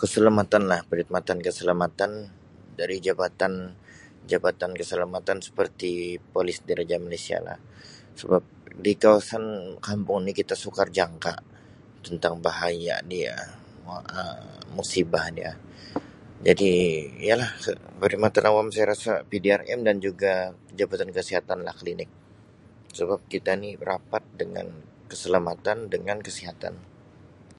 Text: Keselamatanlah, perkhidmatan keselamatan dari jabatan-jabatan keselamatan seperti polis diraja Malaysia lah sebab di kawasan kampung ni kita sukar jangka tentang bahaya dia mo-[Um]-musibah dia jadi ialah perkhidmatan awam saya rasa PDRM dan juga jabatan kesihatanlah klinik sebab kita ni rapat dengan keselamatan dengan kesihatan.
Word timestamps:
Keselamatanlah, 0.00 0.78
perkhidmatan 0.88 1.38
keselamatan 1.46 2.10
dari 2.78 2.96
jabatan-jabatan 3.06 4.70
keselamatan 4.80 5.38
seperti 5.46 5.90
polis 6.34 6.58
diraja 6.68 6.96
Malaysia 7.04 7.38
lah 7.46 7.58
sebab 8.20 8.42
di 8.86 8.92
kawasan 9.04 9.44
kampung 9.86 10.18
ni 10.26 10.32
kita 10.40 10.54
sukar 10.64 10.86
jangka 10.98 11.34
tentang 12.06 12.34
bahaya 12.46 12.96
dia 13.12 13.34
mo-[Um]-musibah 13.86 15.24
dia 15.38 15.50
jadi 16.48 16.72
ialah 17.26 17.50
perkhidmatan 18.00 18.44
awam 18.50 18.66
saya 18.72 18.86
rasa 18.94 19.12
PDRM 19.30 19.80
dan 19.88 19.96
juga 20.06 20.32
jabatan 20.78 21.10
kesihatanlah 21.16 21.74
klinik 21.82 22.10
sebab 22.98 23.18
kita 23.32 23.52
ni 23.62 23.70
rapat 23.90 24.22
dengan 24.40 24.66
keselamatan 25.10 25.78
dengan 25.94 26.16
kesihatan. 26.26 26.74